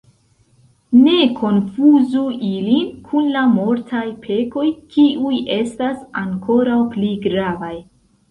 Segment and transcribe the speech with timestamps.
[1.07, 7.73] Ne konfuzu ilin kun la mortaj pekoj, kiuj estas ankoraŭ pli gravaj.